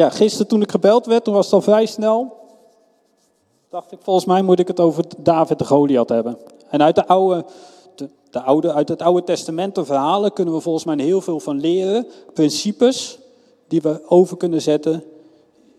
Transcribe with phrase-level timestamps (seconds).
[0.00, 2.36] ja, gisteren toen ik gebeld werd, toen was het al vrij snel.
[3.70, 6.38] Dacht ik, volgens mij moet ik het over David de Goliath hebben.
[6.68, 7.44] En uit, de oude,
[7.94, 11.40] de, de oude, uit het Oude Testament de verhalen kunnen we volgens mij heel veel
[11.40, 12.06] van leren.
[12.34, 13.18] Principes
[13.68, 15.04] die we over kunnen zetten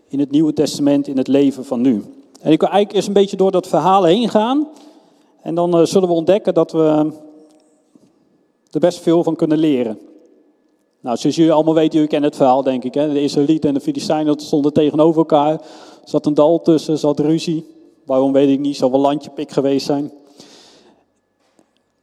[0.08, 2.04] in het Nieuwe Testament, in het leven van nu.
[2.40, 4.68] En ik wil eigenlijk eerst een beetje door dat verhaal heen gaan.
[5.40, 7.12] En dan uh, zullen we ontdekken dat we
[8.70, 9.98] er best veel van kunnen leren.
[11.02, 12.94] Nou, zoals jullie allemaal weten, jullie kennen het verhaal denk ik.
[12.94, 13.12] Hè?
[13.12, 15.52] De Israëlieten en de Filistijnen stonden tegenover elkaar.
[15.52, 15.60] Er
[16.04, 17.66] zat een dal tussen, zat ruzie.
[18.04, 20.12] Waarom weet ik niet, zal wel landjepik geweest zijn.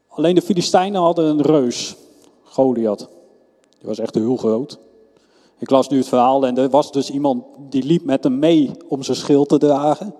[0.07, 1.95] Alleen de Filistijnen hadden een reus,
[2.43, 3.07] Goliath.
[3.77, 4.79] Die was echt heel groot.
[5.59, 8.71] Ik las nu het verhaal en er was dus iemand die liep met hem mee
[8.87, 10.15] om zijn schild te dragen.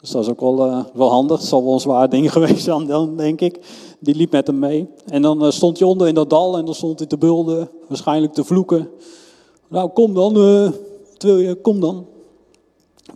[0.00, 1.38] Dus dat is ook wel, uh, wel handig.
[1.38, 3.58] Het zal wel een zwaar ding geweest zijn dan, denk ik.
[3.98, 4.88] Die liep met hem mee.
[5.06, 7.68] En dan uh, stond hij onder in dat dal en dan stond hij te bulden,
[7.88, 8.90] waarschijnlijk te vloeken.
[9.68, 10.70] Nou, kom dan, uh,
[11.18, 12.06] wil je, kom dan.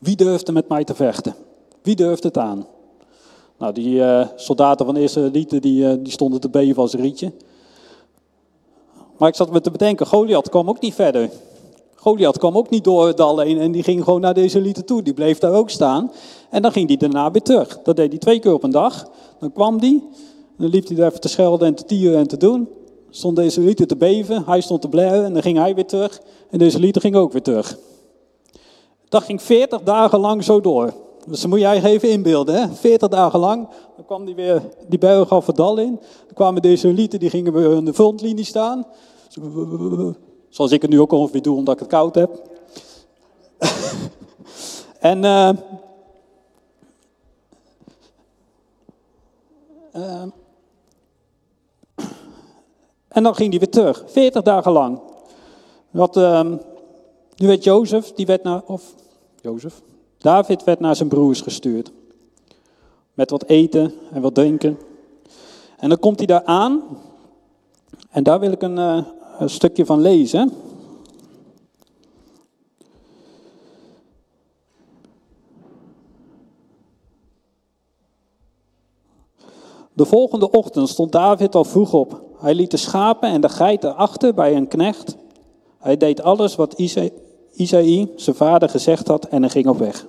[0.00, 1.34] Wie durft er met mij te vechten?
[1.82, 2.66] Wie durft het aan?
[3.58, 4.02] Nou, die
[4.36, 7.32] soldaten van de Israëlieten, die, die stonden te beven als een rietje.
[9.16, 11.30] Maar ik zat me te bedenken, Goliath kwam ook niet verder.
[12.00, 14.84] Goliath kwam ook niet door het dal heen en die ging gewoon naar deze elite
[14.84, 15.02] toe.
[15.02, 16.12] Die bleef daar ook staan.
[16.50, 17.78] En dan ging hij daarna weer terug.
[17.82, 19.10] Dat deed hij twee keer op een dag.
[19.38, 20.02] Dan kwam hij,
[20.58, 22.68] dan liep hij daar even te schelden en te tieren en te doen.
[23.10, 26.20] Stond deze elite te beven, hij stond te blaren en dan ging hij weer terug.
[26.50, 27.78] En deze elite ging ook weer terug.
[29.08, 30.92] Dat ging 40 dagen lang zo door.
[31.28, 32.74] Dus dan moet jij even inbeelden, hè?
[32.74, 33.68] 40 dagen lang.
[33.96, 36.00] Dan kwam die weer die berg af het dal in.
[36.26, 38.86] Dan kwamen deze elite, die gingen weer in de frontlinie staan.
[40.50, 42.42] Zoals ik het nu ook ongeveer doe, omdat ik het koud heb.
[45.00, 45.50] en, uh,
[49.96, 50.22] uh,
[53.08, 55.00] en dan ging hij weer terug, 40 dagen lang.
[55.90, 56.42] Wat, uh,
[57.36, 58.94] nu werd Jozef, die werd naar, of
[59.40, 59.82] Jozef,
[60.18, 61.92] David werd naar zijn broers gestuurd.
[63.14, 64.78] Met wat eten en wat drinken.
[65.76, 66.82] En dan komt hij daar aan.
[68.10, 69.02] En daar wil ik een, uh,
[69.40, 70.52] een stukje van lezen.
[79.92, 82.22] De volgende ochtend stond David al vroeg op.
[82.38, 85.16] Hij liet de schapen en de geiten achter bij een knecht.
[85.78, 86.74] Hij deed alles wat
[87.54, 90.06] Isaïe, zijn vader, gezegd had en hij ging op weg.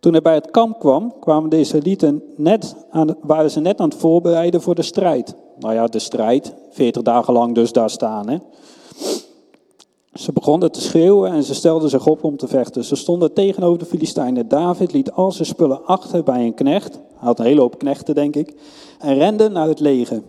[0.00, 3.88] Toen hij bij het kamp kwam, kwamen de Israëlieten net aan, waren ze net aan
[3.88, 5.34] het voorbereiden voor de strijd.
[5.62, 8.28] Nou ja, de strijd, 40 dagen lang dus daar staan.
[8.28, 8.38] Hè.
[10.12, 12.84] Ze begonnen te schreeuwen en ze stelden zich op om te vechten.
[12.84, 14.48] Ze stonden tegenover de Filistijnen.
[14.48, 16.92] David liet al zijn spullen achter bij een knecht.
[16.94, 18.54] Hij had een hele hoop knechten, denk ik.
[18.98, 20.22] En rende naar het leger.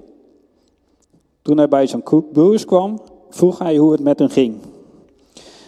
[1.41, 4.55] Toen hij bij zijn broers kwam, vroeg hij hoe het met hen ging.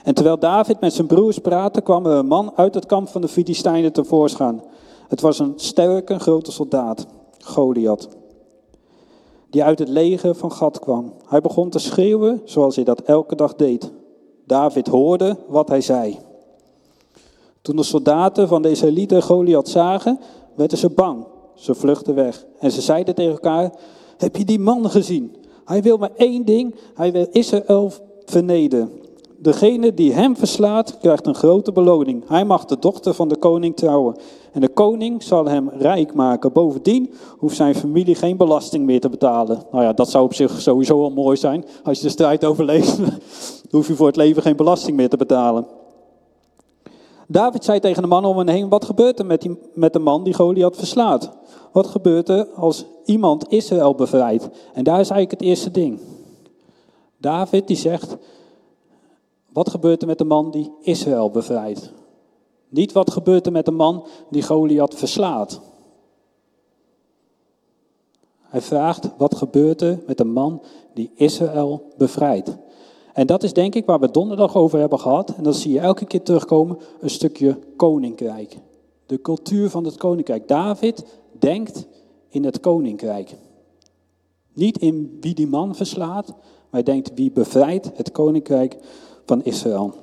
[0.03, 3.21] En terwijl David met zijn broers praatte, kwam er een man uit het kamp van
[3.21, 4.61] de Filistijnen tevoorschijn.
[5.07, 7.05] Het was een sterke, grote soldaat,
[7.39, 8.07] Goliath,
[9.49, 11.13] die uit het leger van Gad kwam.
[11.27, 13.91] Hij begon te schreeuwen zoals hij dat elke dag deed.
[14.45, 16.19] David hoorde wat hij zei.
[17.61, 20.19] Toen de soldaten van deze elite Goliath zagen,
[20.55, 21.25] werden ze bang.
[21.55, 22.45] Ze vluchtten weg.
[22.59, 23.73] En ze zeiden tegen elkaar,
[24.17, 25.35] heb je die man gezien?
[25.65, 27.91] Hij wil maar één ding, hij wil Israël
[28.25, 29.04] vernederen.
[29.45, 32.23] Degene die hem verslaat, krijgt een grote beloning.
[32.27, 34.15] Hij mag de dochter van de koning trouwen.
[34.51, 36.53] En de koning zal hem rijk maken.
[36.53, 39.63] Bovendien hoeft zijn familie geen belasting meer te betalen.
[39.71, 41.65] Nou ja, dat zou op zich sowieso al mooi zijn.
[41.83, 42.99] Als je de strijd overleeft,
[43.71, 45.65] hoef je voor het leven geen belasting meer te betalen.
[47.27, 49.99] David zei tegen de man om hem heen, wat gebeurt er met, die, met de
[49.99, 51.31] man die Goliath verslaat?
[51.71, 54.49] Wat gebeurt er als iemand Israël bevrijdt?
[54.73, 55.99] En daar is eigenlijk het eerste ding.
[57.17, 58.17] David die zegt,
[59.55, 61.91] wat gebeurt er met de man die Israël bevrijdt?
[62.69, 65.61] Niet wat gebeurt er met de man die Goliath verslaat.
[68.41, 70.61] Hij vraagt wat gebeurt er met de man
[70.93, 72.57] die Israël bevrijdt.
[73.13, 75.29] En dat is denk ik waar we donderdag over hebben gehad.
[75.35, 78.57] En dat zie je elke keer terugkomen, een stukje koninkrijk.
[79.05, 80.47] De cultuur van het koninkrijk.
[80.47, 81.05] David
[81.39, 81.87] denkt
[82.29, 83.35] in het koninkrijk.
[84.53, 86.37] Niet in wie die man verslaat, maar
[86.69, 88.77] hij denkt wie bevrijdt het koninkrijk
[89.25, 89.93] van Israël.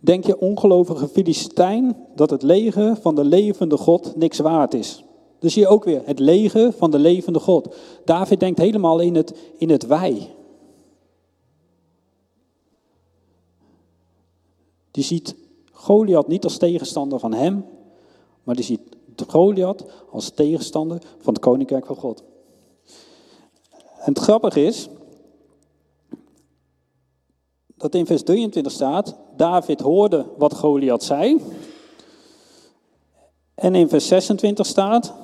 [0.00, 5.04] Denk je ongelovige Filistijn dat het leger van de levende God niks waard is?
[5.38, 7.76] Dus je ook weer het leger van de levende God.
[8.04, 10.34] David denkt helemaal in het, in het wij.
[14.90, 15.36] Die ziet
[15.72, 17.64] Goliath niet als tegenstander van hem,
[18.42, 18.80] maar die ziet
[19.26, 22.22] Goliath als tegenstander van het koninkrijk van God.
[23.98, 24.88] En het grappige is,
[27.84, 31.40] dat in vers 23 staat, David hoorde wat Goliath zei.
[33.54, 35.14] En in vers 26 staat,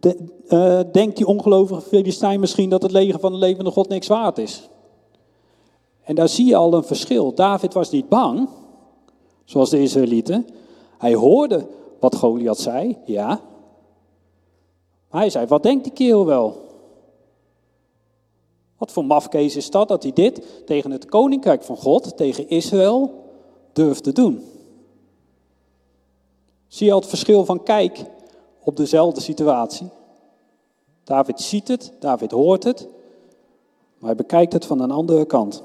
[0.00, 0.16] de,
[0.48, 4.38] uh, denkt die ongelovige Filistijn misschien dat het leger van de levende God niks waard
[4.38, 4.68] is?
[6.02, 7.34] En daar zie je al een verschil.
[7.34, 8.48] David was niet bang,
[9.44, 10.46] zoals de Israëlieten.
[10.98, 11.66] Hij hoorde
[12.00, 13.40] wat Goliath zei, ja.
[15.10, 16.66] Maar hij zei, wat denkt die kerel wel?
[18.78, 23.24] Wat voor mafkees is dat, dat hij dit tegen het koninkrijk van God, tegen Israël,
[23.72, 24.44] durft te doen?
[26.68, 28.04] Zie je al het verschil van kijk
[28.60, 29.88] op dezelfde situatie?
[31.04, 32.88] David ziet het, David hoort het,
[33.98, 35.62] maar hij bekijkt het van een andere kant.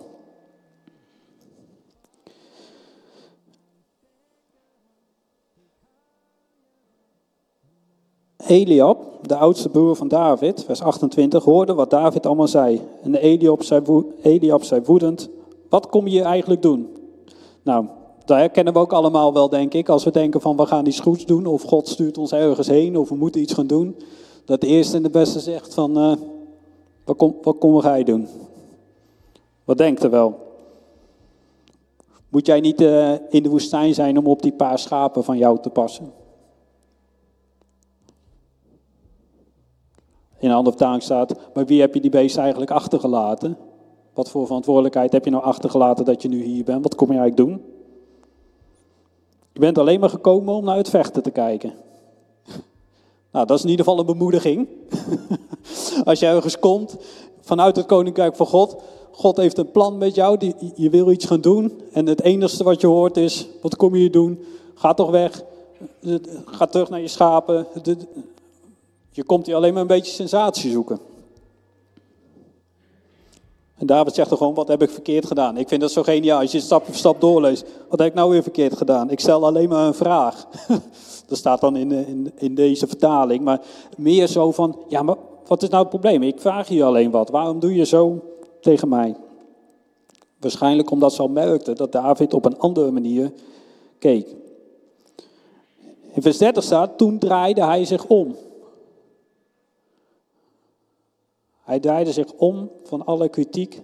[8.47, 12.81] Eliab, de oudste broer van David, vers 28, hoorde wat David allemaal zei.
[13.03, 13.81] En Eliab zei,
[14.21, 15.29] Eliab zei woedend,
[15.69, 16.87] wat kom je eigenlijk doen?
[17.61, 17.85] Nou,
[18.25, 19.89] dat herkennen we ook allemaal wel, denk ik.
[19.89, 22.97] Als we denken van we gaan iets goeds doen, of God stuurt ons ergens heen,
[22.97, 23.95] of we moeten iets gaan doen.
[24.45, 26.13] Dat de eerste en de beste zegt van, uh,
[27.05, 28.27] wat, kom, wat kom jij doen?
[29.63, 30.39] Wat denkt er wel?
[32.29, 35.59] Moet jij niet uh, in de woestijn zijn om op die paar schapen van jou
[35.61, 36.11] te passen?
[40.43, 43.57] In een andere vertaling staat, maar wie heb je die beest eigenlijk achtergelaten?
[44.13, 46.83] Wat voor verantwoordelijkheid heb je nou achtergelaten dat je nu hier bent?
[46.83, 47.61] Wat kom je eigenlijk doen?
[49.53, 51.73] Je bent alleen maar gekomen om naar het vechten te kijken.
[53.31, 54.67] Nou, dat is in ieder geval een bemoediging.
[56.03, 56.97] Als je ergens komt
[57.41, 58.75] vanuit het koninkrijk van God,
[59.11, 62.81] God heeft een plan met jou, je wil iets gaan doen en het enige wat
[62.81, 64.43] je hoort is, wat kom je hier doen?
[64.73, 65.43] Ga toch weg,
[66.45, 67.67] ga terug naar je schapen,
[69.13, 70.99] je komt hier alleen maar een beetje sensatie zoeken.
[73.75, 75.57] En David zegt er gewoon, wat heb ik verkeerd gedaan?
[75.57, 77.65] Ik vind dat zo geniaal, als je stap voor stap doorleest.
[77.89, 79.09] Wat heb ik nou weer verkeerd gedaan?
[79.09, 80.47] Ik stel alleen maar een vraag.
[81.27, 83.43] dat staat dan in, in, in deze vertaling.
[83.43, 83.61] Maar
[83.97, 85.15] meer zo van, ja, maar
[85.47, 86.23] wat is nou het probleem?
[86.23, 87.29] Ik vraag je alleen wat.
[87.29, 88.21] Waarom doe je zo
[88.61, 89.15] tegen mij?
[90.39, 93.31] Waarschijnlijk omdat ze al merkte dat David op een andere manier
[93.99, 94.35] keek.
[96.13, 98.35] In vers 30 staat, toen draaide hij zich om.
[101.63, 103.81] Hij draaide zich om van alle kritiek,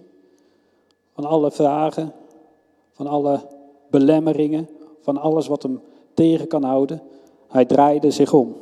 [1.12, 2.12] van alle vragen,
[2.92, 3.40] van alle
[3.90, 4.68] belemmeringen,
[5.00, 5.80] van alles wat hem
[6.14, 7.02] tegen kan houden.
[7.48, 8.56] Hij draaide zich om.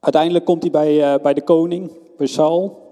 [0.00, 2.86] Uiteindelijk komt hij bij, uh, bij de koning, bij Saul.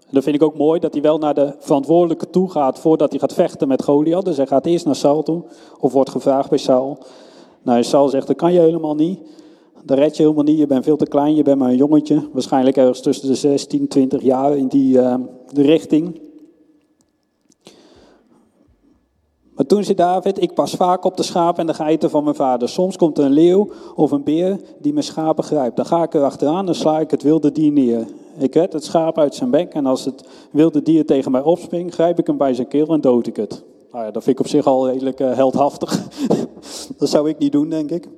[0.00, 3.10] En dat vind ik ook mooi, dat hij wel naar de verantwoordelijke toe gaat voordat
[3.10, 4.24] hij gaat vechten met Goliath.
[4.24, 5.42] Dus hij gaat eerst naar Saul toe,
[5.78, 6.98] of wordt gevraagd bij Saul.
[7.62, 9.20] Nou, Saul zegt, dat kan je helemaal niet.
[9.84, 12.28] Dat red je helemaal niet, je bent veel te klein, je bent maar een jongetje.
[12.32, 15.14] Waarschijnlijk ergens tussen de 16, 20 jaar in die uh,
[15.52, 16.20] de richting.
[19.54, 22.36] Maar toen zei David, ik pas vaak op de schapen en de geiten van mijn
[22.36, 22.68] vader.
[22.68, 25.76] Soms komt er een leeuw of een beer die mijn schapen grijpt.
[25.76, 28.06] Dan ga ik er achteraan en sla ik het wilde dier neer.
[28.38, 31.94] Ik red het schaap uit zijn bek en als het wilde dier tegen mij opspringt,
[31.94, 33.62] grijp ik hem bij zijn keel en dood ik het.
[33.92, 36.02] Nou ja, dat vind ik op zich al redelijk uh, heldhaftig.
[36.98, 38.08] dat zou ik niet doen, denk ik.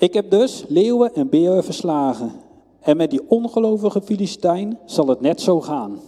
[0.00, 2.32] Ik heb dus leeuwen en beren verslagen.
[2.80, 5.98] En met die ongelovige Filistijn zal het net zo gaan.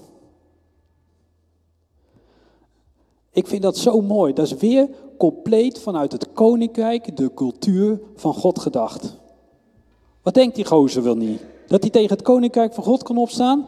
[3.30, 4.32] Ik vind dat zo mooi.
[4.32, 9.16] Dat is weer compleet vanuit het koninkrijk, de cultuur van God gedacht.
[10.22, 11.40] Wat denkt die gozer wel niet?
[11.66, 13.66] Dat hij tegen het koninkrijk van God kan opstaan?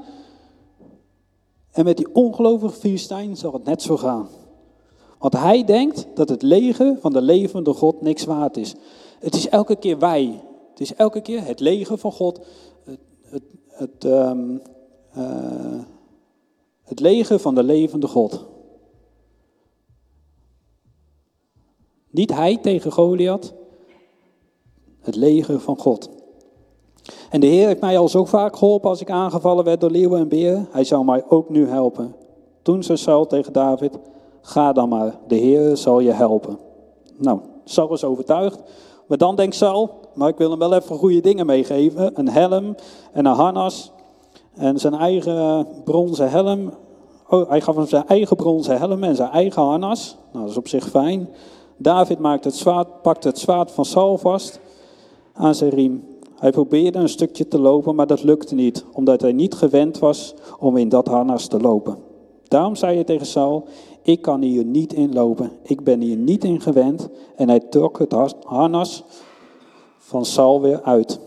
[1.71, 4.28] En met die ongelovige Filistijn zal het net zo gaan.
[5.19, 8.75] Want hij denkt dat het leger van de levende God niks waard is.
[9.25, 10.40] Het is elke keer wij.
[10.71, 12.40] Het is elke keer het leger van God.
[12.85, 14.62] Het, het, het, um,
[15.19, 15.81] uh,
[16.83, 18.45] het leger van de levende God.
[22.11, 23.54] Niet hij tegen Goliath,
[25.00, 26.09] het leger van God.
[27.31, 30.21] En de Heer heeft mij al zo vaak geholpen als ik aangevallen werd door leeuwen
[30.21, 30.69] en beren.
[30.71, 32.14] Hij zal mij ook nu helpen.
[32.62, 33.99] Toen zei Saul tegen David,
[34.40, 36.59] ga dan maar, de Heer zal je helpen.
[37.16, 38.62] Nou, Saul is overtuigd.
[39.06, 42.11] Maar dan denkt Saul, maar ik wil hem wel even goede dingen meegeven.
[42.14, 42.75] Een helm
[43.12, 43.92] en een harnas.
[44.54, 46.73] En zijn eigen bronzen helm.
[47.28, 50.16] Oh, hij gaf hem zijn eigen bronzen helm en zijn eigen harnas.
[50.32, 51.28] Nou, dat is op zich fijn.
[51.76, 54.61] David maakt het zwaard, pakt het zwaard van Saul vast
[55.32, 56.04] aan zijn riem.
[56.38, 60.34] Hij probeerde een stukje te lopen, maar dat lukte niet, omdat hij niet gewend was
[60.58, 62.13] om in dat harnas te lopen.
[62.54, 63.66] Daarom zei hij tegen Saul,
[64.02, 67.08] ik kan hier niet in lopen, ik ben hier niet in gewend.
[67.37, 68.12] En hij trok het
[68.44, 69.04] harnas
[69.99, 71.20] van Saul weer uit.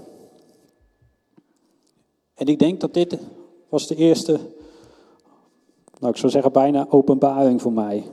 [2.34, 3.18] En ik denk dat dit
[3.70, 4.40] was de eerste,
[6.00, 8.04] nou ik zou zeggen bijna openbaring voor mij.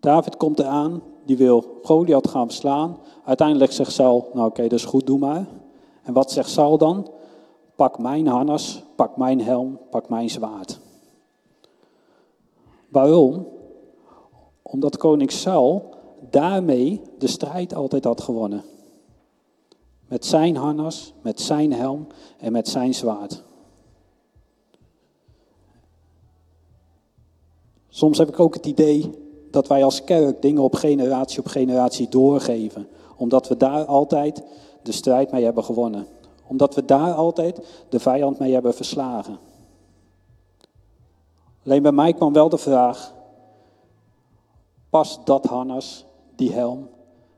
[0.00, 2.98] David komt eraan, die wil Goliath gaan verslaan.
[3.24, 5.46] Uiteindelijk zegt Saul, nou oké, dat is goed, doe maar.
[6.02, 7.10] En wat zegt Saul dan?
[7.82, 10.80] Pak mijn harnas, pak mijn helm, pak mijn zwaard.
[12.88, 13.46] Waarom?
[14.62, 15.94] Omdat koning Saul
[16.30, 18.64] daarmee de strijd altijd had gewonnen.
[20.08, 22.06] Met zijn harnas, met zijn helm
[22.38, 23.42] en met zijn zwaard.
[27.88, 29.10] Soms heb ik ook het idee
[29.50, 32.88] dat wij als kerk dingen op generatie op generatie doorgeven.
[33.16, 34.42] Omdat we daar altijd
[34.82, 36.06] de strijd mee hebben gewonnen.
[36.52, 39.38] Omdat we daar altijd de vijand mee hebben verslagen.
[41.64, 43.14] Alleen bij mij kwam wel de vraag,
[44.90, 46.04] past dat harnas,
[46.34, 46.88] die helm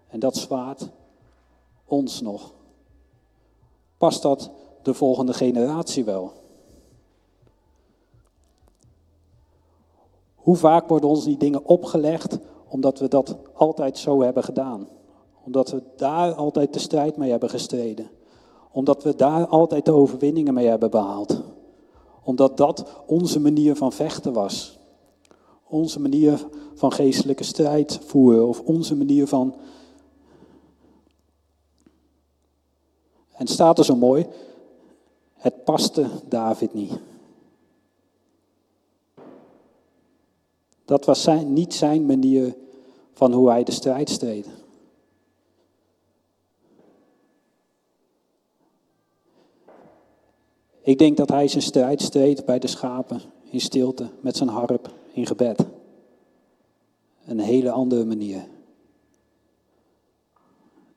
[0.09, 0.89] en dat zwaard
[1.87, 2.53] ons nog?
[3.99, 4.51] Past dat
[4.83, 6.33] de volgende generatie wel?
[10.35, 14.89] Hoe vaak worden ons die dingen opgelegd omdat we dat altijd zo hebben gedaan?
[15.45, 18.14] Omdat we daar altijd de strijd mee hebben gestreden.
[18.75, 21.43] Omdat we daar altijd de overwinningen mee hebben behaald.
[22.23, 24.79] Omdat dat onze manier van vechten was.
[25.69, 28.49] Onze manier van geestelijke strijd voeren.
[28.49, 29.55] Of onze manier van.
[33.33, 34.27] En staat er zo mooi.
[35.35, 36.99] Het paste David niet.
[40.85, 42.57] Dat was zijn, niet zijn manier
[43.13, 44.49] van hoe hij de strijd streed.
[50.85, 54.93] Ik denk dat hij zijn strijd streed bij de schapen in stilte met zijn harp
[55.13, 55.67] in gebed.
[57.27, 58.49] Een hele andere manier.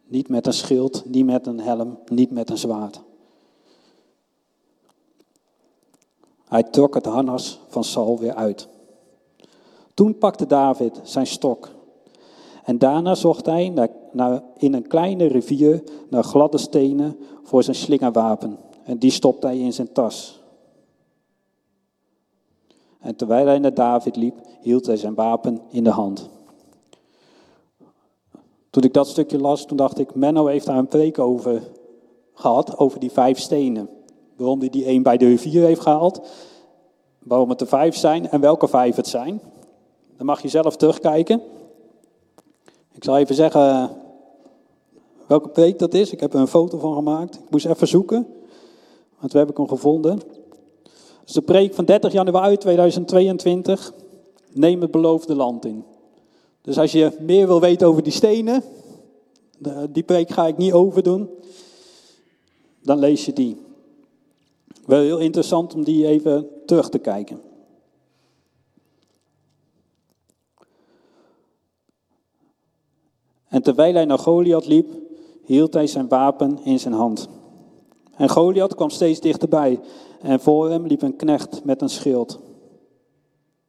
[0.06, 3.01] Niet met een schild, niet met een helm, niet met een zwaard.
[6.46, 8.67] Hij trok het harnas van Saul weer uit.
[9.94, 11.70] Toen pakte David zijn stok.
[12.63, 17.75] En daarna zocht hij naar, naar, in een kleine rivier naar gladde stenen voor zijn
[17.75, 18.66] slingerwapen.
[18.88, 20.41] En die stopte hij in zijn tas.
[23.00, 26.29] En terwijl hij naar David liep, hield hij zijn wapen in de hand.
[28.70, 31.62] Toen ik dat stukje las, toen dacht ik, Menno heeft daar een preek over
[32.34, 33.89] gehad, over die vijf stenen.
[34.36, 36.22] Waarom hij die één bij de rivier heeft gehaald,
[37.20, 39.41] waarom het er vijf zijn en welke vijf het zijn.
[40.17, 41.41] Dan mag je zelf terugkijken.
[42.91, 43.89] Ik zal even zeggen
[45.25, 46.12] welke preek dat is.
[46.12, 47.36] Ik heb er een foto van gemaakt.
[47.36, 48.27] Ik moest even zoeken,
[49.19, 50.17] want we hebben hem gevonden.
[50.17, 53.93] Het is de preek van 30 januari 2022.
[54.51, 55.83] Neem het beloofde land in.
[56.62, 58.63] Dus als je meer wil weten over die stenen,
[59.89, 61.29] die preek ga ik niet overdoen,
[62.81, 63.57] dan lees je die.
[64.86, 67.41] Wel heel interessant om die even terug te kijken.
[73.47, 74.89] En terwijl hij naar Goliath liep,
[75.45, 77.29] hield hij zijn wapen in zijn hand.
[78.17, 79.79] En Goliath kwam steeds dichterbij
[80.21, 82.39] en voor hem liep een knecht met een schild.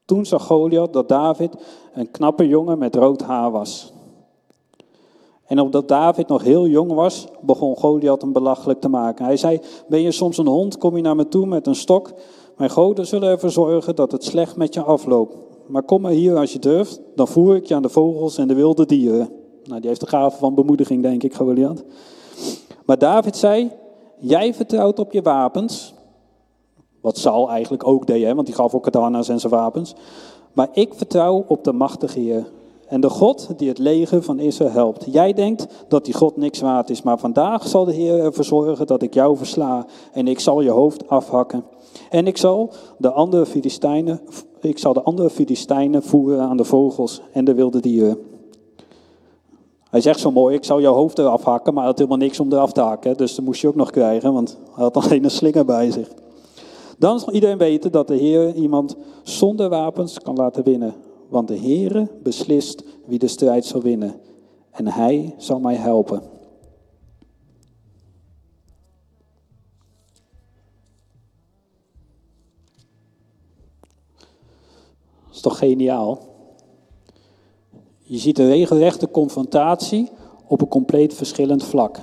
[0.05, 1.53] Toen zag Goliath dat David
[1.93, 3.93] een knappe jongen met rood haar was.
[5.45, 9.25] En omdat David nog heel jong was, begon Goliath hem belachelijk te maken.
[9.25, 12.11] Hij zei, ben je soms een hond, kom je naar me toe met een stok.
[12.57, 15.35] Mijn goden zullen ervoor zorgen dat het slecht met je afloopt.
[15.67, 18.47] Maar kom maar hier als je durft, dan voer ik je aan de vogels en
[18.47, 19.29] de wilde dieren.
[19.63, 21.83] Nou, die heeft de gave van bemoediging, denk ik, Goliath.
[22.85, 23.71] Maar David zei,
[24.19, 25.93] jij vertrouwt op je wapens.
[27.01, 29.95] Wat Saul eigenlijk ook deed, hè, want die gaf ook katana's en zijn wapens.
[30.53, 32.47] Maar ik vertrouw op de machtige Heer.
[32.87, 35.05] En de God die het leger van Israël helpt.
[35.11, 38.87] Jij denkt dat die God niks waard is, maar vandaag zal de Heer ervoor zorgen
[38.87, 39.85] dat ik jou versla.
[40.11, 41.63] En ik zal je hoofd afhakken.
[42.09, 44.21] En ik zal de andere Filistijnen,
[44.61, 48.17] ik zal de andere Filistijnen voeren aan de vogels en de wilde dieren.
[49.89, 52.39] Hij zegt zo mooi, ik zou jouw hoofd eraf hakken, maar hij had helemaal niks
[52.39, 53.17] om eraf te hakken.
[53.17, 56.07] Dus dat moest je ook nog krijgen, want hij had alleen een slinger bij zich.
[56.97, 60.95] Dan zal iedereen weten dat de Heer iemand zonder wapens kan laten winnen.
[61.29, 64.19] Want de Heer beslist wie de strijd zal winnen.
[64.71, 66.21] En hij zal mij helpen.
[75.27, 76.19] Dat is toch geniaal?
[78.09, 80.09] Je ziet een regelrechte confrontatie
[80.47, 81.99] op een compleet verschillend vlak.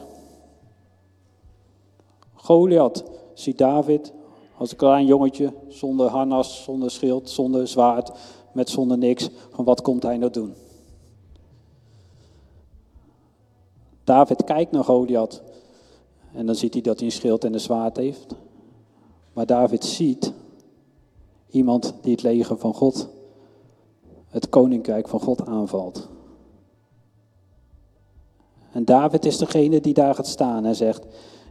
[2.35, 4.13] Goliath ziet David
[4.59, 8.11] als een klein jongetje, zonder harnas, zonder schild, zonder zwaard,
[8.53, 9.31] met zonder niks.
[9.51, 10.55] Van wat komt hij nou doen?
[14.05, 15.43] David kijkt naar Goliath
[16.35, 18.35] En dan ziet hij dat hij een schild en een zwaard heeft.
[19.33, 20.33] Maar David ziet
[21.51, 23.09] iemand die het leger van God,
[24.29, 26.09] het koninkrijk van God aanvalt.
[28.73, 31.05] En David is degene die daar gaat staan en zegt,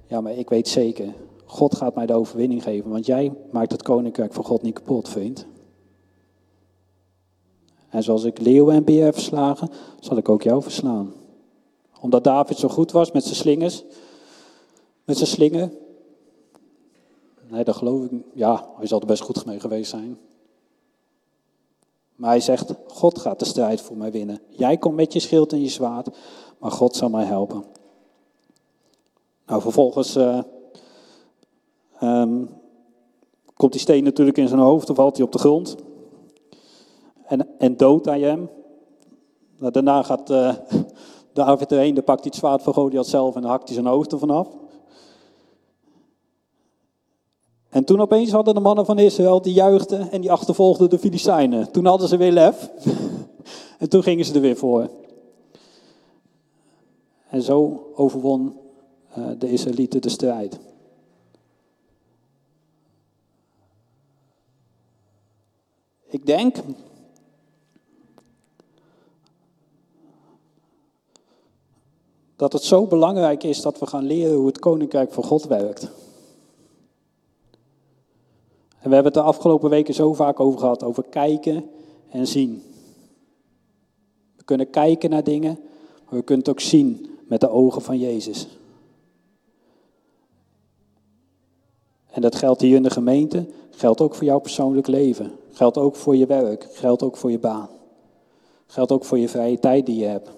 [0.07, 1.13] ja maar ik weet zeker,
[1.45, 5.09] God gaat mij de overwinning geven, want jij maakt het koninkrijk van God niet kapot,
[5.09, 5.45] vriend.
[7.89, 11.13] En zoals ik leeuwen en beer heb verslagen, zal ik ook jou verslaan.
[12.01, 13.83] Omdat David zo goed was met zijn slingers,
[15.03, 15.73] met zijn slingen.
[17.47, 18.11] Nee, dat geloof ik.
[18.33, 20.17] Ja, hij zal er best goed mee geweest zijn.
[22.15, 24.41] Maar hij zegt, God gaat de strijd voor mij winnen.
[24.49, 26.09] Jij komt met je schild en je zwaard,
[26.57, 27.63] maar God zal mij helpen.
[29.45, 30.39] Nou, vervolgens uh,
[32.01, 32.49] um,
[33.53, 35.75] komt die steen natuurlijk in zijn hoofd, dan valt hij op de grond.
[37.25, 38.49] En, en doodt hij hem.
[39.57, 40.55] Nou, daarna gaat uh,
[41.33, 44.29] David erheen, pakt hij het zwaard van Goliath zelf en hakt hij zijn hoofd ervan
[44.29, 44.47] af.
[47.75, 51.71] En toen opeens hadden de mannen van Israël, die juichten en die achtervolgden de Filistijnen.
[51.71, 52.69] Toen hadden ze weer lef.
[53.79, 54.89] en toen gingen ze er weer voor.
[57.29, 58.57] En zo overwon
[59.17, 60.59] uh, de Israëlieten de strijd.
[66.09, 66.55] Ik denk
[72.35, 76.04] dat het zo belangrijk is dat we gaan leren hoe het koninkrijk van God werkt.
[78.85, 81.69] En we hebben het de afgelopen weken zo vaak over gehad, over kijken
[82.09, 82.63] en zien.
[84.35, 85.59] We kunnen kijken naar dingen,
[86.05, 88.47] maar we kunnen het ook zien met de ogen van Jezus.
[92.11, 95.95] En dat geldt hier in de gemeente, geldt ook voor jouw persoonlijk leven, geldt ook
[95.95, 97.69] voor je werk, geldt ook voor je baan,
[98.65, 100.29] geldt ook voor je vrije tijd die je hebt.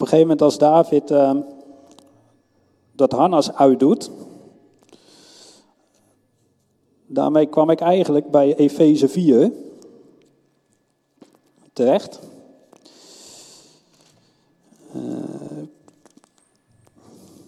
[0.00, 1.36] Op een gegeven moment als David uh,
[2.92, 4.10] dat Hannas uitdoet,
[7.06, 9.52] daarmee kwam ik eigenlijk bij Efeze 4
[11.72, 12.20] terecht.
[14.96, 15.02] Uh,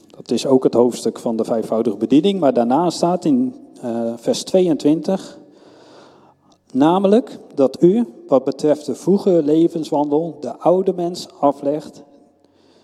[0.06, 4.42] dat is ook het hoofdstuk van de vijfvoudige bediening, maar daarna staat in uh, vers
[4.42, 5.38] 22,
[6.72, 12.02] namelijk dat u, wat betreft de vroegere levenswandel, de oude mens aflegt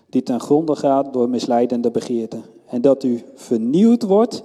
[0.09, 2.45] die ten gronde gaat door misleidende begeerten.
[2.67, 4.43] En dat u vernieuwd wordt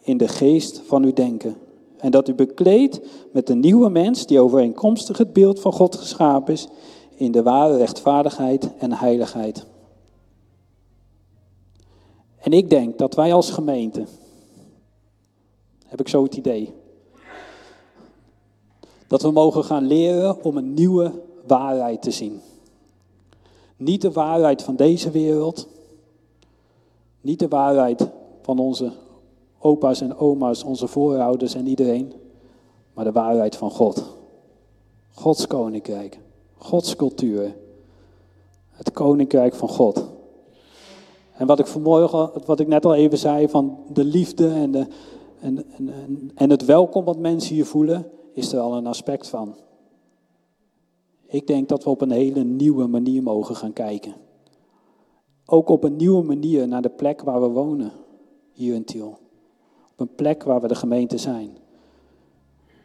[0.00, 1.56] in de geest van uw denken.
[1.96, 3.00] En dat u bekleedt
[3.32, 6.68] met een nieuwe mens die overeenkomstig het beeld van God geschapen is
[7.14, 9.66] in de ware rechtvaardigheid en heiligheid.
[12.36, 14.04] En ik denk dat wij als gemeente,
[15.86, 16.72] heb ik zo het idee,
[19.06, 21.12] dat we mogen gaan leren om een nieuwe
[21.46, 22.40] waarheid te zien.
[23.76, 25.68] Niet de waarheid van deze wereld.
[27.20, 28.08] Niet de waarheid
[28.42, 28.92] van onze
[29.58, 32.12] opa's en oma's, onze voorouders en iedereen.
[32.92, 34.04] Maar de waarheid van God.
[35.12, 36.18] Gods koninkrijk.
[36.56, 37.56] Gods cultuur.
[38.70, 40.04] Het koninkrijk van God.
[41.32, 44.86] En wat ik vanmorgen, wat ik net al even zei, van de liefde en, de,
[45.40, 49.54] en, en, en het welkom wat mensen hier voelen, is er al een aspect van.
[51.34, 54.14] Ik denk dat we op een hele nieuwe manier mogen gaan kijken.
[55.46, 57.92] Ook op een nieuwe manier naar de plek waar we wonen,
[58.52, 59.18] hier in Tiel.
[59.92, 61.56] Op een plek waar we de gemeente zijn.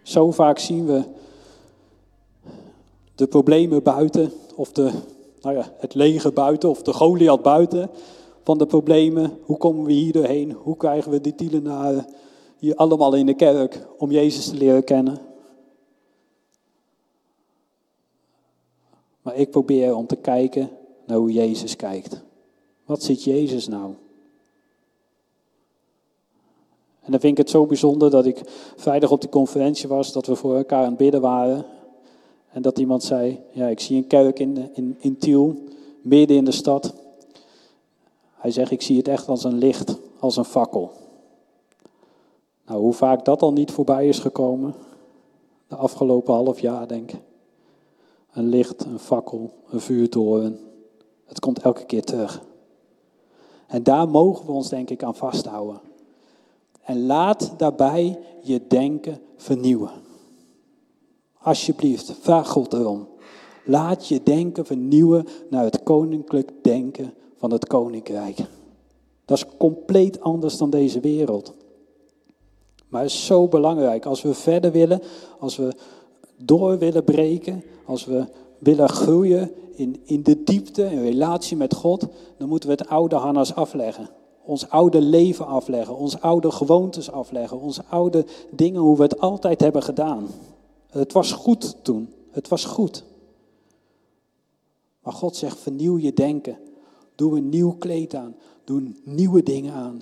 [0.03, 1.03] Zo vaak zien we
[3.15, 4.91] de problemen buiten, of de,
[5.41, 7.89] nou ja, het lege buiten, of de Goliath buiten
[8.43, 9.38] van de problemen.
[9.41, 10.51] Hoe komen we hier doorheen?
[10.51, 12.05] Hoe krijgen we die tielenaren
[12.57, 15.28] hier allemaal in de kerk om Jezus te leren kennen?
[19.21, 20.69] Maar ik probeer om te kijken
[21.05, 22.21] naar hoe Jezus kijkt.
[22.86, 23.93] Wat ziet Jezus nou?
[27.01, 28.41] En dan vind ik het zo bijzonder dat ik
[28.75, 31.65] vrijdag op die conferentie was, dat we voor elkaar aan het bidden waren.
[32.51, 35.63] En dat iemand zei, ja, ik zie een kerk in, in, in Tiel,
[36.01, 36.93] midden in de stad.
[38.34, 40.91] Hij zegt, ik zie het echt als een licht, als een fakkel.
[42.65, 44.75] Nou, hoe vaak dat al niet voorbij is gekomen,
[45.67, 47.19] de afgelopen half jaar denk ik.
[48.33, 50.59] Een licht, een fakkel, een vuurtoren.
[51.25, 52.41] Het komt elke keer terug.
[53.67, 55.81] En daar mogen we ons denk ik aan vasthouden.
[56.81, 59.91] En laat daarbij je denken vernieuwen.
[61.37, 63.07] Alsjeblieft, vraag God erom.
[63.65, 68.37] Laat je denken vernieuwen naar het koninklijk denken van het koninkrijk.
[69.25, 71.53] Dat is compleet anders dan deze wereld.
[72.87, 74.05] Maar het is zo belangrijk.
[74.05, 75.01] Als we verder willen,
[75.39, 75.73] als we
[76.43, 78.25] door willen breken, als we
[78.60, 83.15] willen groeien in, in de diepte, in relatie met God, dan moeten we het oude
[83.15, 84.10] harnas afleggen.
[84.43, 89.60] Ons oude leven afleggen, onze oude gewoontes afleggen, onze oude dingen, hoe we het altijd
[89.60, 90.28] hebben gedaan.
[90.89, 93.04] Het was goed toen, het was goed.
[95.04, 96.58] Maar God zegt, vernieuw je denken.
[97.15, 100.02] Doe een nieuw kleed aan, doe nieuwe dingen aan.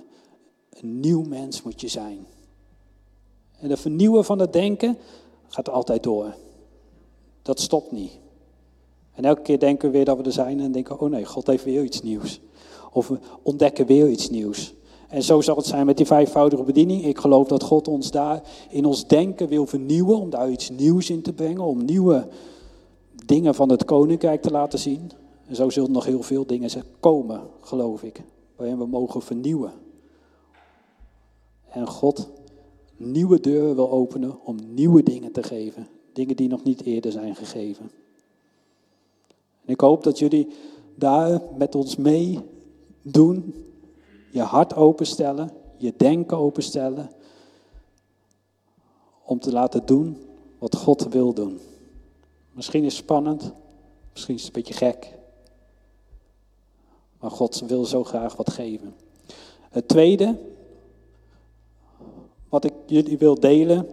[0.70, 2.26] Een nieuw mens moet je zijn.
[3.58, 4.98] En de vernieuwen van het denken
[5.48, 6.34] gaat altijd door.
[7.42, 8.18] Dat stopt niet.
[9.14, 11.46] En elke keer denken we weer dat we er zijn en denken, oh nee, God
[11.46, 12.40] heeft weer iets nieuws.
[12.92, 14.74] Of we ontdekken weer iets nieuws.
[15.08, 17.04] En zo zal het zijn met die vijfvoudige bediening.
[17.04, 21.10] Ik geloof dat God ons daar in ons denken wil vernieuwen, om daar iets nieuws
[21.10, 22.28] in te brengen, om nieuwe
[23.26, 25.10] dingen van het koninkrijk te laten zien.
[25.46, 28.22] En zo zullen nog heel veel dingen komen, geloof ik,
[28.56, 29.72] waarin we mogen vernieuwen.
[31.70, 32.28] En God
[32.98, 35.88] nieuwe deuren wil openen om nieuwe dingen te geven.
[36.12, 37.90] Dingen die nog niet eerder zijn gegeven.
[39.64, 40.48] En ik hoop dat jullie
[40.94, 42.38] daar met ons mee
[43.02, 43.54] doen.
[44.30, 47.10] Je hart openstellen, je denken openstellen.
[49.24, 50.16] Om te laten doen
[50.58, 51.58] wat God wil doen.
[52.52, 53.52] Misschien is het spannend,
[54.12, 55.18] misschien is het een beetje gek.
[57.20, 58.94] Maar God wil zo graag wat geven.
[59.70, 60.38] Het tweede,
[62.48, 63.88] wat ik jullie wil delen,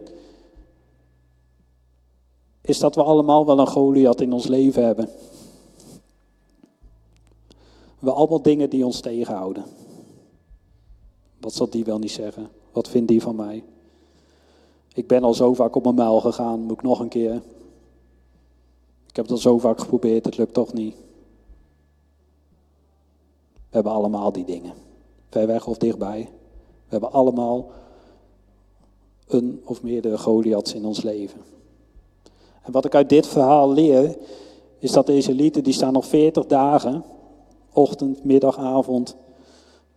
[2.61, 5.09] is dat we allemaal wel een Goliath in ons leven hebben.
[7.99, 9.65] We allemaal dingen die ons tegenhouden.
[11.39, 12.49] Wat zal die wel niet zeggen?
[12.71, 13.63] Wat vindt die van mij?
[14.93, 17.41] Ik ben al zo vaak op mijn muil gegaan, moet ik nog een keer.
[19.07, 20.95] Ik heb het al zo vaak geprobeerd, het lukt toch niet.
[23.53, 24.73] We hebben allemaal die dingen.
[25.29, 26.29] Ver weg of dichtbij.
[26.61, 27.69] We hebben allemaal
[29.27, 31.41] een of meerdere Goliaths in ons leven.
[32.61, 34.17] En wat ik uit dit verhaal leer,
[34.79, 37.03] is dat de Israëlieten, die staan nog 40 dagen,
[37.73, 39.15] ochtend, middag, avond,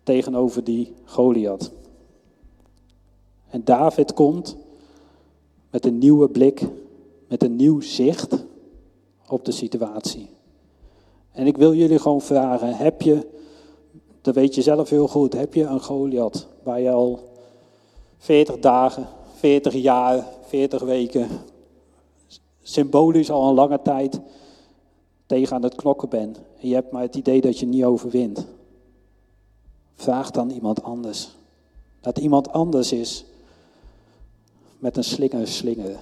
[0.02, 1.70] tegenover die Goliath.
[3.50, 4.56] En David komt
[5.70, 6.66] met een nieuwe blik,
[7.28, 8.44] met een nieuw zicht
[9.28, 10.28] op de situatie.
[11.32, 13.26] En ik wil jullie gewoon vragen, heb je,
[14.20, 17.28] dat weet je zelf heel goed, heb je een Goliath waar je al
[18.18, 19.06] 40 dagen,
[19.38, 21.28] 40 jaar, 40 weken,
[22.62, 24.20] symbolisch al een lange tijd
[25.26, 26.40] tegen aan het knokken bent.
[26.60, 28.46] En je hebt maar het idee dat je niet overwint.
[29.94, 31.28] Vraag dan iemand anders.
[32.00, 33.24] Dat iemand anders is
[34.78, 35.98] met een slinger slingeren.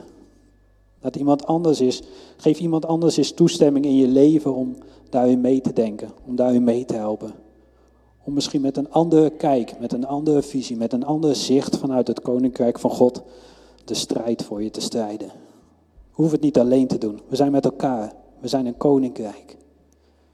[1.00, 2.02] Dat iemand anders is.
[2.36, 4.76] Geef iemand anders eens toestemming in je leven om
[5.10, 6.10] daarin mee te denken.
[6.24, 7.45] Om daarin mee te helpen.
[8.26, 12.06] Om misschien met een andere kijk, met een andere visie, met een ander zicht vanuit
[12.06, 13.22] het koninkrijk van God
[13.84, 15.30] de strijd voor je te strijden.
[16.10, 17.20] Hoef het niet alleen te doen.
[17.28, 18.12] We zijn met elkaar.
[18.38, 19.56] We zijn een koninkrijk.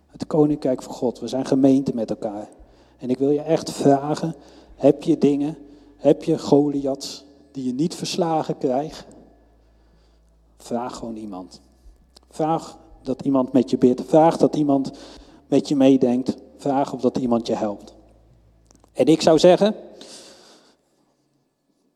[0.07, 1.21] Het koninkrijk van God.
[1.21, 2.49] We zijn gemeente met elkaar.
[2.99, 4.35] En ik wil je echt vragen,
[4.75, 5.57] heb je dingen,
[5.97, 9.07] heb je Goliaths die je niet verslagen krijgt?
[10.57, 11.61] Vraag gewoon iemand.
[12.31, 14.03] Vraag dat iemand met je bidt.
[14.07, 14.91] Vraag dat iemand
[15.47, 16.37] met je meedenkt.
[16.63, 17.95] Vraag of dat iemand je helpt.
[18.93, 19.75] En ik zou zeggen,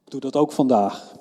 [0.05, 1.15] doe dat ook vandaag.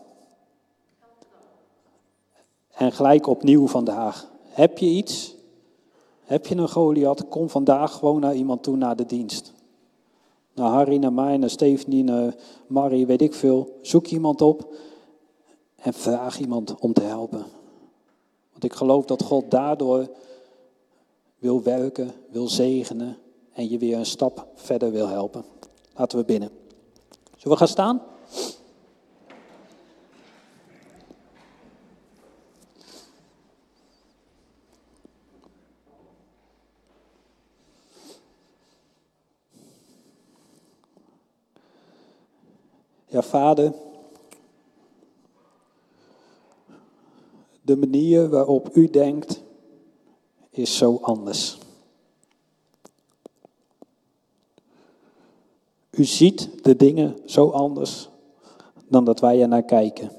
[2.72, 4.32] En gelijk opnieuw vandaag.
[4.44, 5.36] Heb je iets?
[6.24, 7.28] Heb je een Goliath?
[7.28, 9.54] Kom vandaag gewoon naar iemand toe na de dienst.
[10.54, 12.36] Naar Harry, naar mij, naar Stephanie, naar
[12.68, 13.80] Marie, weet ik veel.
[13.82, 14.74] Zoek iemand op
[15.76, 17.46] en vraag iemand om te helpen.
[18.52, 20.10] Want ik geloof dat God daardoor
[21.38, 23.24] wil werken, wil zegenen
[23.56, 25.46] en je weer een stap verder wil helpen.
[25.94, 26.50] Laten we binnen.
[27.38, 28.02] Zullen we gaan staan?
[43.08, 43.74] Ja, vader,
[47.62, 49.42] de manier waarop u denkt
[50.50, 51.65] is zo anders.
[55.98, 58.10] U ziet de dingen zo anders
[58.88, 60.12] dan dat wij er naar kijken.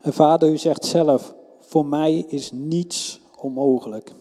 [0.00, 4.14] En vader, u zegt zelf, voor mij is niets onmogelijk.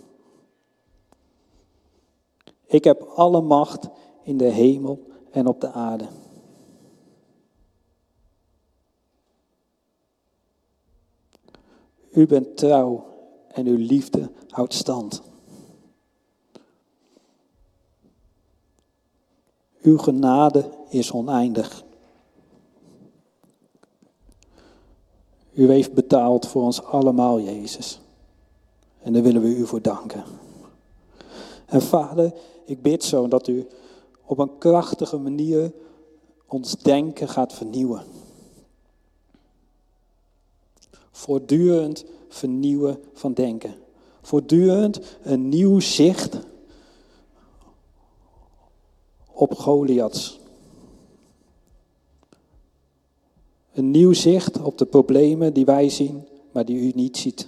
[2.65, 3.89] Ik heb alle macht
[4.23, 6.07] in de hemel en op de aarde.
[12.11, 13.05] U bent trouw
[13.47, 15.30] en uw liefde houdt stand.
[19.81, 21.83] Uw genade is oneindig.
[25.53, 27.99] U heeft betaald voor ons allemaal, Jezus.
[29.01, 30.23] En daar willen we u voor danken.
[31.65, 32.33] En vader,
[32.65, 33.67] ik bid zo dat u
[34.25, 35.73] op een krachtige manier
[36.47, 38.03] ons denken gaat vernieuwen.
[41.11, 43.75] Voortdurend vernieuwen van denken.
[44.21, 46.37] Voortdurend een nieuw zicht
[49.41, 50.39] op Goliaths.
[53.73, 57.47] Een nieuw zicht op de problemen die wij zien, maar die u niet ziet.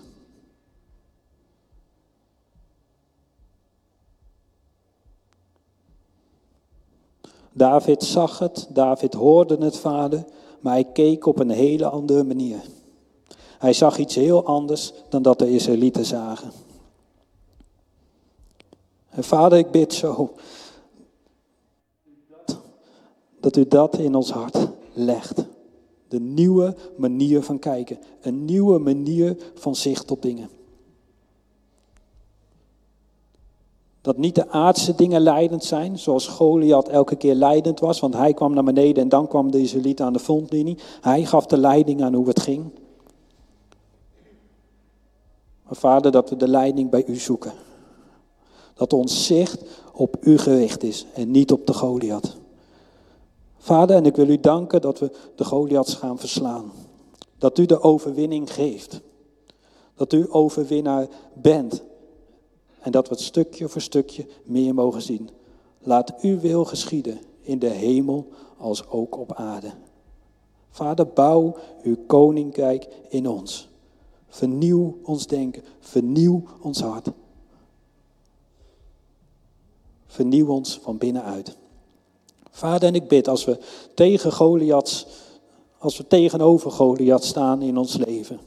[7.52, 10.26] David zag het, David hoorde het, vader,
[10.60, 12.62] maar hij keek op een hele andere manier.
[13.58, 16.52] Hij zag iets heel anders dan dat de Israëlieten zagen.
[19.10, 20.34] En vader, ik bid zo
[23.44, 24.58] dat u dat in ons hart
[24.94, 25.46] legt.
[26.08, 27.98] De nieuwe manier van kijken.
[28.22, 30.50] Een nieuwe manier van zicht op dingen.
[34.02, 38.34] Dat niet de aardse dingen leidend zijn, zoals Goliath elke keer leidend was, want hij
[38.34, 40.78] kwam naar beneden en dan kwam de Israëliet aan de frontlinie.
[41.02, 42.70] Hij gaf de leiding aan hoe het ging.
[45.64, 47.54] Maar vader, dat we de leiding bij u zoeken.
[48.74, 52.42] Dat ons zicht op u gericht is en niet op de Goliath.
[53.64, 56.72] Vader, en ik wil u danken dat we de Goliaths gaan verslaan.
[57.38, 59.02] Dat u de overwinning geeft.
[59.96, 61.84] Dat u overwinnaar bent.
[62.80, 65.30] En dat we het stukje voor stukje meer mogen zien.
[65.80, 69.72] Laat uw wil geschieden in de hemel als ook op aarde.
[70.70, 73.70] Vader, bouw uw koninkrijk in ons.
[74.28, 75.64] Vernieuw ons denken.
[75.80, 77.12] Vernieuw ons hart.
[80.06, 81.58] Vernieuw ons van binnenuit.
[82.56, 83.58] Vader, en ik bid als we
[83.94, 85.06] tegen Goliath,
[85.78, 88.40] als we tegenover Goliath staan in ons leven.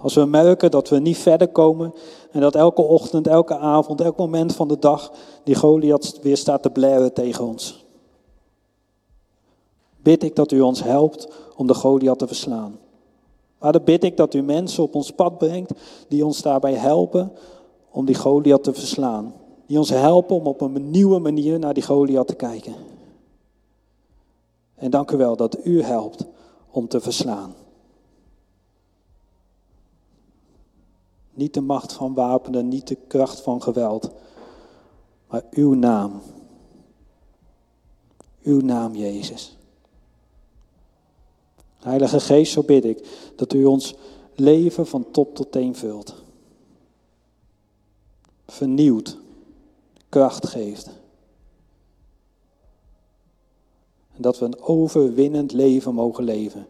[0.00, 1.94] Als we merken dat we niet verder komen
[2.30, 5.12] en dat elke ochtend, elke avond, elk moment van de dag
[5.44, 7.84] die Goliath weer staat te blaren tegen ons.
[9.96, 12.78] Bid ik dat u ons helpt om de Goliath te verslaan.
[13.60, 15.72] Vader, bid ik dat u mensen op ons pad brengt
[16.08, 17.32] die ons daarbij helpen
[17.90, 19.34] om die Goliath te verslaan.
[19.66, 22.74] Die ons helpen om op een nieuwe manier naar die Goliath te kijken.
[24.74, 26.24] En dank u wel dat u helpt
[26.70, 27.54] om te verslaan.
[31.30, 34.10] Niet de macht van wapenen, niet de kracht van geweld,
[35.26, 36.20] maar uw naam.
[38.42, 39.56] Uw naam, Jezus.
[41.78, 43.94] Heilige Geest, zo bid ik dat u ons
[44.34, 46.14] leven van top tot teen vult.
[48.46, 49.18] Vernieuwt,
[50.08, 50.90] kracht geeft.
[54.16, 56.66] En dat we een overwinnend leven mogen leven.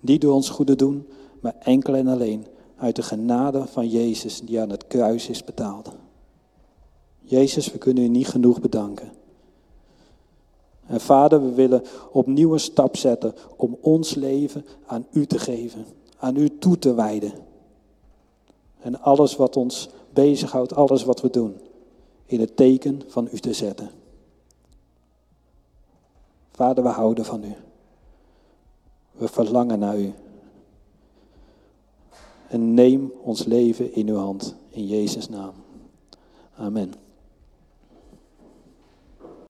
[0.00, 1.06] Niet door ons goede doen,
[1.40, 5.90] maar enkel en alleen uit de genade van Jezus die aan het kruis is betaald.
[7.20, 9.12] Jezus, we kunnen u niet genoeg bedanken.
[10.86, 15.84] En vader, we willen opnieuw een stap zetten om ons leven aan u te geven,
[16.18, 17.32] aan u toe te wijden.
[18.80, 21.54] En alles wat ons bezighoudt, alles wat we doen,
[22.26, 23.90] in het teken van u te zetten.
[26.52, 27.54] Vader, we houden van u.
[29.12, 30.12] We verlangen naar u.
[32.48, 34.54] En neem ons leven in uw hand.
[34.68, 35.52] In Jezus' naam.
[36.56, 37.01] Amen.